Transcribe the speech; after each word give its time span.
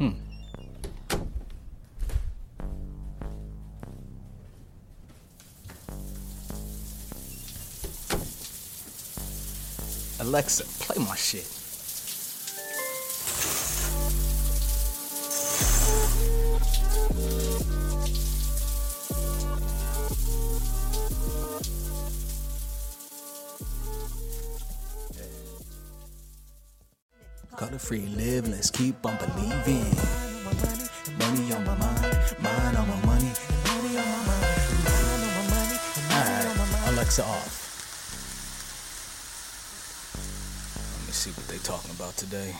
Hmm. 0.00 0.12
Alexa, 10.20 10.64
play 10.80 11.04
my 11.04 11.14
shit. 11.16 11.59
Free 27.80 28.06
live, 28.14 28.46
let's 28.48 28.70
keep 28.70 28.94
on 29.06 29.16
believing. 29.16 29.84
Money 31.18 31.52
on 31.52 31.64
my 31.64 31.74
mind, 31.76 32.34
mind 32.40 32.76
on 32.76 32.86
my 32.86 33.06
money, 33.06 33.32
money 33.66 33.98
on 33.98 34.06
my 34.06 34.24
mind, 34.26 34.60
mind 36.10 36.48
on 36.48 36.58
my 36.58 36.64
money. 36.70 36.88
Alexa 36.88 37.24
off. 37.24 37.56
Let 40.98 41.06
me 41.06 41.12
see 41.12 41.30
what 41.30 41.48
they 41.48 41.58
talking 41.58 41.90
about 41.92 42.16
today. 42.16 42.54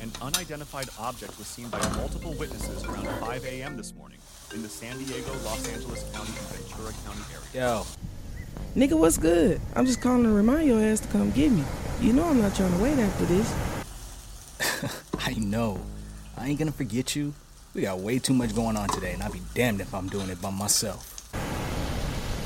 An 0.00 0.12
unidentified 0.20 0.88
object 1.00 1.38
was 1.38 1.46
seen 1.46 1.68
by 1.68 1.80
multiple 1.96 2.34
witnesses 2.34 2.84
around 2.84 3.18
5 3.20 3.44
a.m. 3.46 3.76
this 3.76 3.94
morning 3.94 4.18
in 4.54 4.62
the 4.62 4.68
San 4.68 4.96
Diego, 4.98 5.32
Los 5.44 5.68
Angeles 5.68 6.04
County, 6.12 6.30
and 6.30 6.46
Ventura 6.48 6.92
County 7.04 7.22
area. 7.32 7.68
Yo, 7.68 7.86
Nigga, 8.76 8.98
what's 8.98 9.18
good? 9.18 9.60
I'm 9.74 9.86
just 9.86 10.00
calling 10.00 10.24
to 10.24 10.30
remind 10.30 10.66
your 10.66 10.80
ass 10.82 11.00
to 11.00 11.08
come 11.08 11.30
get 11.32 11.50
me. 11.50 11.64
You 12.00 12.12
know 12.12 12.24
I'm 12.24 12.40
not 12.40 12.54
trying 12.54 12.72
to 12.72 12.82
wait 12.82 12.98
after 12.98 13.24
this. 13.24 13.54
I 15.18 15.34
know. 15.34 15.80
I 16.36 16.48
ain't 16.48 16.58
gonna 16.58 16.72
forget 16.72 17.14
you. 17.14 17.34
We 17.74 17.82
got 17.82 17.98
way 17.98 18.18
too 18.18 18.34
much 18.34 18.54
going 18.54 18.76
on 18.76 18.88
today, 18.88 19.12
and 19.12 19.22
I'll 19.22 19.32
be 19.32 19.42
damned 19.54 19.80
if 19.80 19.94
I'm 19.94 20.08
doing 20.08 20.28
it 20.28 20.40
by 20.40 20.50
myself. 20.50 21.04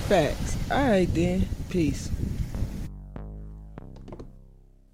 Facts. 0.08 0.56
Alright 0.70 1.12
then. 1.14 1.46
Peace. 1.68 2.10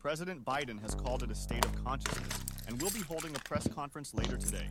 President 0.00 0.44
Biden 0.44 0.80
has 0.82 0.94
called 0.94 1.22
it 1.22 1.30
a 1.30 1.34
state 1.34 1.64
of 1.64 1.84
consciousness 1.84 2.40
and 2.66 2.80
will 2.82 2.90
be 2.90 3.00
holding 3.00 3.34
a 3.34 3.38
press 3.40 3.66
conference 3.68 4.12
later 4.14 4.36
today. 4.36 4.68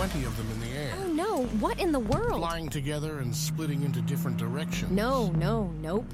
20 0.00 0.24
of 0.24 0.34
them 0.38 0.50
in 0.52 0.60
the 0.60 0.78
air. 0.78 0.94
Oh 0.98 1.08
no, 1.08 1.42
what 1.60 1.78
in 1.78 1.92
the 1.92 2.00
world? 2.00 2.40
Flying 2.40 2.70
together 2.70 3.18
and 3.18 3.36
splitting 3.36 3.82
into 3.82 4.00
different 4.00 4.38
directions. 4.38 4.90
No, 4.90 5.30
no, 5.32 5.64
nope. 5.82 6.06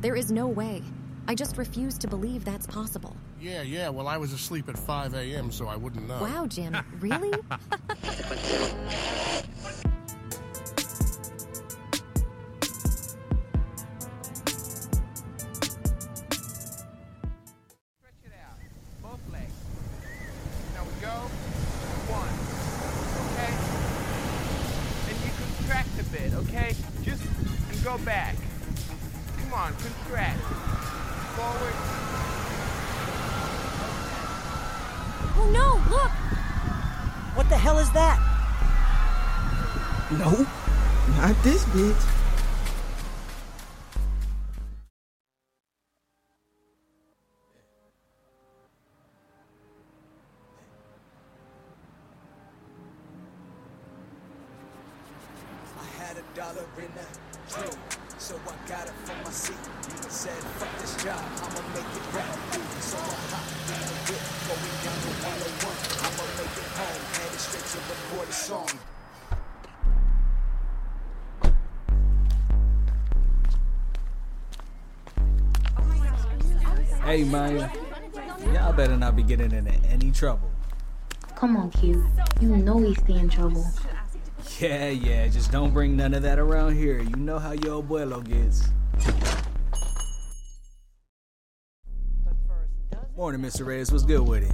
There 0.00 0.16
is 0.16 0.32
no 0.32 0.46
way. 0.46 0.82
I 1.28 1.34
just 1.34 1.58
refuse 1.58 1.98
to 1.98 2.08
believe 2.08 2.46
that's 2.46 2.66
possible. 2.66 3.14
Yeah, 3.38 3.60
yeah, 3.60 3.90
well, 3.90 4.08
I 4.08 4.16
was 4.16 4.32
asleep 4.32 4.70
at 4.70 4.78
5 4.78 5.12
a.m., 5.12 5.52
so 5.52 5.66
I 5.66 5.76
wouldn't 5.76 6.08
know. 6.08 6.22
Wow, 6.22 6.46
Jim, 6.46 6.74
really? 7.00 7.32
Come 30.04 30.14
on, 30.14 30.24
contract. 30.24 30.40
Forward. 31.34 31.74
oh 35.36 35.50
no, 35.52 35.90
look! 35.90 36.10
What 37.36 37.48
the 37.48 37.56
hell 37.56 37.78
is 37.78 37.90
that? 37.92 38.18
No, 40.12 40.46
not 41.16 41.42
this 41.42 41.64
bitch. 41.66 42.10
I 55.76 55.86
had 55.98 56.16
a 56.18 56.22
dollar 56.36 56.64
in 56.78 56.84
a 56.84 57.06
dream, 57.50 58.03
so 58.24 58.36
I 58.36 58.56
got 58.66 58.86
it 58.86 58.92
from 59.04 59.22
my 59.22 59.30
seat. 59.30 59.54
Said, 60.08 60.32
fuck 60.32 60.80
this 60.80 60.96
job, 61.04 61.20
I'ma 61.44 61.60
make 61.74 61.84
it 61.84 62.14
rap. 62.14 62.32
So 62.80 62.96
I 62.96 63.00
hopped 63.28 63.52
in 63.68 63.76
the 63.84 63.96
whip, 64.08 64.24
going 64.48 64.80
down 64.80 64.96
to 64.96 65.12
101. 65.28 65.76
I'ma 66.00 66.24
make 66.40 66.56
it 66.56 66.72
home, 66.72 67.04
headed 67.12 67.36
straight 67.38 67.68
to 67.68 67.78
record 67.84 68.28
a 68.28 68.32
song. 68.32 68.72
Hey, 77.04 77.24
man. 77.24 77.70
Y'all 78.54 78.72
better 78.72 78.96
not 78.96 79.16
be 79.16 79.22
getting 79.22 79.52
into 79.52 79.74
any 79.90 80.10
trouble. 80.10 80.50
Come 81.36 81.58
on, 81.58 81.70
Q. 81.72 82.06
You 82.40 82.56
know 82.56 82.76
we 82.76 82.94
stay 82.94 83.16
in 83.16 83.28
trouble. 83.28 83.66
Yeah, 84.60 84.88
yeah, 84.88 85.26
just 85.28 85.50
don't 85.50 85.72
bring 85.72 85.96
none 85.96 86.14
of 86.14 86.22
that 86.22 86.38
around 86.38 86.76
here. 86.76 87.00
You 87.00 87.16
know 87.16 87.38
how 87.38 87.52
your 87.52 87.82
abuelo 87.82 88.22
gets. 88.22 88.68
Morning, 93.16 93.40
Mr. 93.40 93.66
Reyes. 93.66 93.90
What's 93.92 94.04
good 94.04 94.20
with 94.20 94.42
it? 94.42 94.52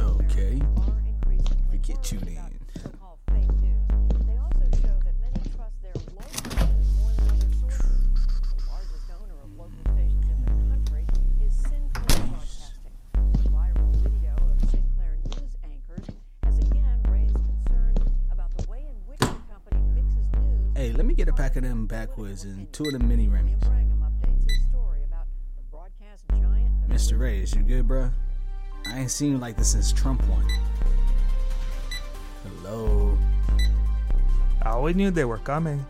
Okay. 0.00 0.60
Forget 1.70 2.12
you 2.12 2.18
then. 2.20 2.55
Of 21.64 21.70
them 21.70 21.86
backwards 21.86 22.44
and 22.44 22.70
two 22.72 22.84
of 22.84 22.92
them 22.92 23.08
mini 23.08 23.28
Remy's. 23.28 23.60
Mr. 26.88 27.18
Reyes, 27.18 27.54
you 27.54 27.62
good, 27.62 27.86
bruh? 27.86 28.10
I 28.90 29.00
ain't 29.00 29.10
seen 29.10 29.32
you 29.32 29.38
like 29.38 29.56
this 29.56 29.72
since 29.72 29.92
Trump 29.92 30.26
won. 30.28 30.46
Hello. 32.42 33.18
I 34.62 34.70
always 34.70 34.96
knew 34.96 35.10
they 35.10 35.24
were 35.24 35.38
coming. 35.38 35.84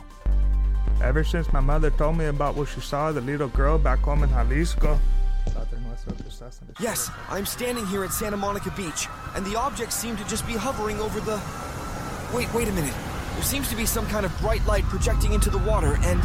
Ever 1.02 1.24
since 1.24 1.52
my 1.52 1.60
mother 1.60 1.90
told 1.90 2.16
me 2.16 2.26
about 2.26 2.56
what 2.56 2.68
she 2.68 2.80
saw 2.80 3.12
the 3.12 3.20
little 3.20 3.48
girl 3.48 3.78
back 3.78 4.00
home 4.00 4.22
in 4.22 4.30
Jalisco. 4.30 4.98
Yes, 6.80 7.10
I'm 7.28 7.46
standing 7.46 7.86
here 7.86 8.04
at 8.04 8.12
Santa 8.12 8.36
Monica 8.36 8.70
Beach, 8.76 9.08
and 9.34 9.44
the 9.44 9.56
objects 9.56 9.94
seem 9.94 10.16
to 10.16 10.24
just 10.26 10.46
be 10.46 10.54
hovering 10.54 11.00
over 11.00 11.20
the. 11.20 11.40
Wait, 12.34 12.52
wait 12.54 12.68
a 12.68 12.72
minute. 12.72 12.94
There 13.36 13.44
seems 13.44 13.68
to 13.68 13.76
be 13.76 13.84
some 13.84 14.06
kind 14.06 14.24
of 14.24 14.36
bright 14.40 14.64
light 14.64 14.84
projecting 14.84 15.34
into 15.34 15.50
the 15.50 15.58
water, 15.58 15.98
and. 16.00 16.18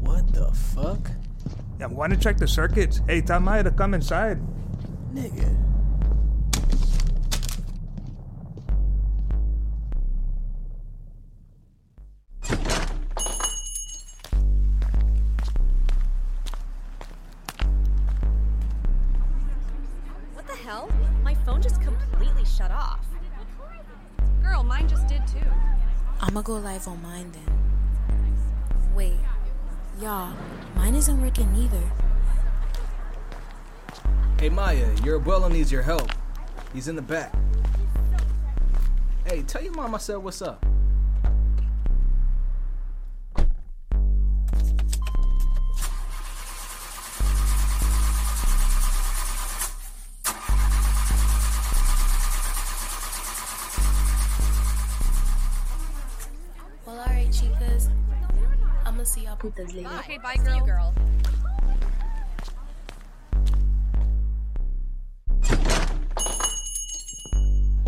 What 0.00 0.32
the 0.32 0.50
fuck? 0.52 1.10
Yeah, 1.78 1.86
want 1.88 2.14
to 2.14 2.18
check 2.18 2.38
the 2.38 2.48
circuits? 2.48 3.02
Hey, 3.06 3.20
tell 3.20 3.40
Maya 3.40 3.62
to 3.62 3.70
come 3.70 3.92
inside. 3.92 4.40
Nigga. 5.12 5.67
Hell? 20.68 20.90
My 21.24 21.32
phone 21.46 21.62
just 21.62 21.80
completely 21.80 22.44
shut 22.44 22.70
off. 22.70 23.06
Girl, 24.42 24.62
mine 24.62 24.86
just 24.86 25.06
did 25.06 25.26
too. 25.26 25.50
I'ma 26.20 26.42
go 26.42 26.56
live 26.56 26.86
on 26.86 27.00
mine 27.00 27.32
then. 27.32 28.94
Wait, 28.94 29.16
y'all, 29.98 30.36
mine 30.76 30.94
isn't 30.94 31.22
working 31.22 31.48
either. 31.56 31.90
Hey, 34.38 34.50
Maya, 34.50 34.94
your 35.02 35.18
abuelo 35.18 35.50
needs 35.50 35.72
your 35.72 35.80
help. 35.80 36.10
He's 36.74 36.86
in 36.86 36.96
the 36.96 37.02
back. 37.02 37.34
Hey, 39.24 39.44
tell 39.44 39.62
your 39.62 39.72
mom 39.72 39.94
I 39.94 39.98
said 39.98 40.18
what's 40.18 40.42
up. 40.42 40.67
See 59.08 59.24
y'all 59.24 59.36
putas 59.36 59.74
later. 59.74 59.88
Ah, 59.90 60.00
okay, 60.00 60.18
bye, 60.18 60.36
girl. 60.36 60.60
girl. 60.66 60.94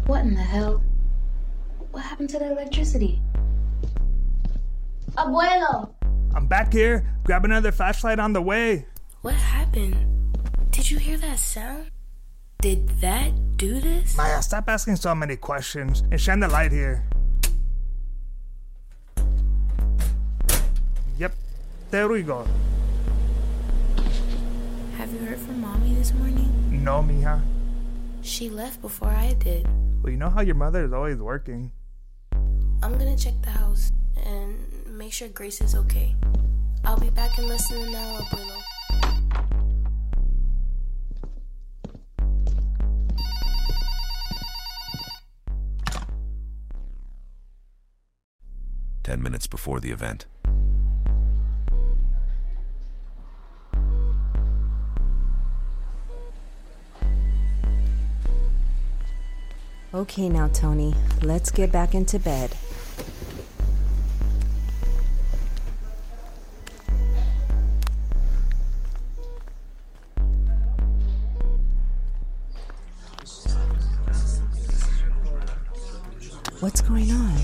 What 0.07 0.23
in 0.23 0.35
the 0.35 0.41
hell? 0.41 0.83
What 1.91 2.03
happened 2.03 2.31
to 2.31 2.39
the 2.39 2.51
electricity? 2.53 3.21
Abuelo! 5.13 5.93
I'm 6.35 6.47
back 6.47 6.73
here. 6.73 7.07
Grab 7.25 7.45
another 7.45 7.71
flashlight 7.71 8.19
on 8.19 8.33
the 8.33 8.43
way. 8.43 8.87
What 9.21 9.35
happened? 9.35 9.97
Did 10.71 10.91
you 10.91 10.99
hear 10.99 11.19
that 11.19 11.39
sound? 11.39 11.91
Did 12.63 12.89
that 13.01 13.57
do 13.57 13.81
this? 13.81 14.17
Maya, 14.17 14.41
stop 14.43 14.69
asking 14.69 14.97
so 14.97 15.15
many 15.15 15.37
questions 15.37 16.03
and 16.11 16.21
shine 16.21 16.41
the 16.41 16.49
light 16.49 16.73
here. 16.73 17.05
There 21.91 22.09
we 22.09 22.23
go. 22.23 22.47
Have 24.97 25.13
you 25.13 25.19
heard 25.21 25.39
from 25.39 25.61
mommy 25.61 25.95
this 25.95 26.13
morning? 26.13 26.51
No, 26.71 27.03
mija. 27.03 27.43
She 28.23 28.49
left 28.49 28.81
before 28.81 29.09
I 29.09 29.35
did. 29.35 29.67
Well, 30.03 30.13
you 30.13 30.17
know 30.17 30.31
how 30.31 30.41
your 30.41 30.55
mother 30.55 30.85
is 30.85 30.93
always 30.93 31.19
working. 31.19 31.73
I'm 32.83 32.97
gonna 32.97 33.17
check 33.17 33.35
the 33.43 33.51
house 33.51 33.93
and 34.25 34.57
make 34.87 35.13
sure 35.13 35.29
Grace 35.29 35.61
is 35.61 35.75
okay. 35.75 36.15
I'll 36.85 36.99
be 36.99 37.11
back 37.11 37.39
in 37.39 37.49
less 37.49 37.69
than 37.69 37.83
an 37.83 37.95
hour, 37.95 38.21
abuelo. 38.21 38.63
Ten 49.03 49.23
minutes 49.23 49.47
before 49.47 49.81
the 49.81 49.91
event. 49.91 50.27
Okay, 60.01 60.31
now, 60.31 60.49
Tony, 60.49 60.95
let's 61.21 61.51
get 61.51 61.71
back 61.71 61.95
into 61.95 62.19
bed. 62.19 62.55
What's 76.61 76.81
going 76.81 77.11
on? 77.11 77.37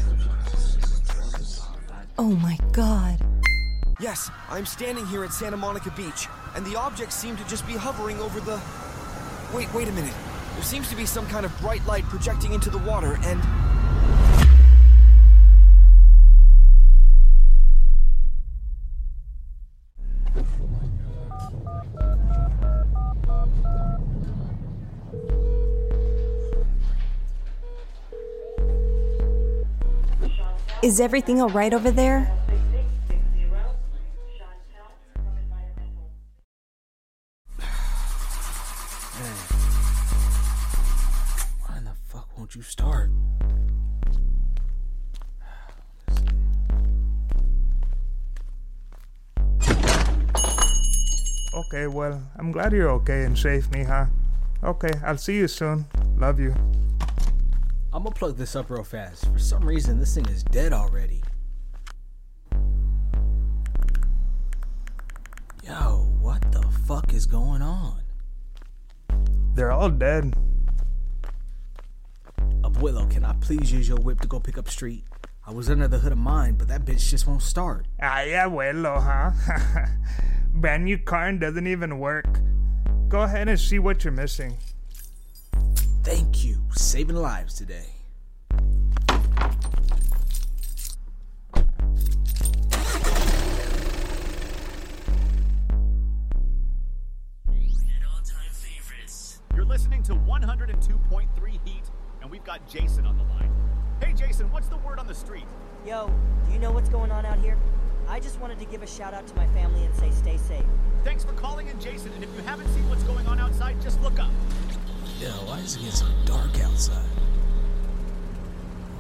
Oh 2.17 2.35
my 2.41 2.57
god. 2.73 3.21
Yes, 4.01 4.31
I'm 4.49 4.65
standing 4.65 5.05
here 5.09 5.25
at 5.25 5.35
Santa 5.35 5.59
Monica 5.59 5.91
Beach, 5.95 6.27
and 6.55 6.65
the 6.65 6.77
objects 6.77 7.17
seem 7.17 7.37
to 7.37 7.47
just 7.49 7.67
be 7.67 7.75
hovering 7.75 8.19
over 8.19 8.41
the. 8.41 8.59
Wait, 9.55 9.71
wait 9.75 9.89
a 9.89 9.93
minute. 9.93 10.15
There 10.57 10.65
seems 10.65 10.89
to 10.89 10.97
be 10.97 11.05
some 11.05 11.27
kind 11.27 11.45
of 11.45 11.57
bright 11.61 11.85
light 11.87 12.05
projecting 12.05 12.55
into 12.55 12.71
the 12.71 12.79
water, 12.79 13.19
and. 13.25 13.43
Is 30.83 31.01
everything 31.01 31.43
alright 31.43 31.75
over 31.75 31.91
there? 31.91 32.33
You 42.57 42.63
start? 42.63 43.11
Okay, 51.55 51.87
well, 51.87 52.23
I'm 52.39 52.53
glad 52.53 52.73
you're 52.73 52.91
okay 52.93 53.25
and 53.25 53.37
safe, 53.37 53.69
mija. 53.71 54.09
Okay, 54.65 54.91
I'll 55.05 55.19
see 55.19 55.37
you 55.37 55.49
soon. 55.49 55.85
Love 56.17 56.41
you. 56.41 56.55
I'm 57.93 58.05
gonna 58.05 58.15
plug 58.15 58.39
this 58.39 58.57
up 58.57 58.71
real 58.71 58.85
fast. 58.85 59.31
For 59.33 59.39
some 59.39 59.67
reason, 59.67 59.99
this 59.99 60.15
thing 60.15 60.27
is 60.27 60.43
dead 60.43 60.73
already. 60.73 61.23
Yo, 65.63 66.09
what 66.21 66.41
the 66.53 66.63
fuck 66.87 67.13
is 67.13 67.27
going 67.27 67.61
on? 67.61 68.01
They're 69.55 69.73
all 69.73 69.91
dead. 69.91 70.35
Abuelo, 72.77 73.11
can 73.11 73.25
I 73.25 73.33
please 73.41 73.73
use 73.73 73.89
your 73.89 73.97
whip 73.97 74.21
to 74.21 74.29
go 74.29 74.39
pick 74.39 74.59
up 74.59 74.69
Street? 74.69 75.05
I 75.47 75.51
was 75.51 75.71
under 75.71 75.89
the 75.89 75.99
hood 75.99 76.13
of 76.13 76.19
mine, 76.19 76.57
but 76.59 76.69
that 76.69 76.85
bitch 76.85 77.09
just 77.09 77.27
won't 77.27 77.41
start. 77.41 77.87
Ah, 78.03 78.17
Ay, 78.17 78.29
abuelo, 78.37 79.03
huh? 79.03 79.87
Brand 80.55 80.85
new 80.85 80.99
car 80.99 81.29
and 81.29 81.41
doesn't 81.41 81.67
even 81.67 81.99
work. 81.99 82.27
Go 83.09 83.23
ahead 83.23 83.49
and 83.49 83.59
see 83.59 83.79
what 83.79 84.05
you're 84.05 84.13
missing. 84.13 84.59
Thank 86.03 86.45
you, 86.45 86.59
saving 86.73 87.17
lives 87.17 87.55
today. 87.55 87.87
Got 102.47 102.65
Jason 102.69 103.05
on 103.07 103.19
the 103.19 103.25
line. 103.25 103.51
Hey, 104.01 104.13
Jason, 104.13 104.49
what's 104.53 104.69
the 104.69 104.77
word 104.77 105.01
on 105.01 105.09
the 105.09 105.15
street? 105.15 105.47
Yo, 105.85 106.07
do 106.47 106.53
you 106.53 106.61
know 106.61 106.71
what's 106.71 106.89
going 106.89 107.11
on 107.11 107.27
out 107.27 107.41
here? 107.41 107.59
I 108.09 108.21
just 108.21 108.39
wanted 108.39 108.61
to 108.61 108.65
give 108.67 108.85
a 108.85 108.87
shout 108.87 109.13
out 109.13 109.27
to 109.27 109.35
my 109.35 109.49
family 109.49 109.85
and 109.85 109.93
say 109.97 110.13
stay 110.13 110.37
safe. 110.37 110.65
Thanks 111.03 111.25
for 111.25 111.33
calling 111.33 111.67
in, 111.67 111.81
Jason, 111.81 112.13
and 112.13 112.23
if 112.23 112.33
you 112.37 112.43
haven't 112.43 112.69
seen 112.69 112.89
what's 112.89 113.03
going 113.03 113.27
on 113.27 113.41
outside, 113.41 113.83
just 113.83 114.01
look 114.01 114.21
up. 114.21 114.31
Yo, 115.21 115.31
why 115.49 115.59
is 115.59 115.75
it 115.75 115.81
getting 115.81 115.95
so 115.95 116.07
dark 116.25 116.57
outside? 116.61 117.05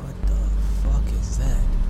What 0.03 0.21
the 0.26 0.88
fuck 0.88 1.07
is 1.12 1.38
that? 1.38 1.86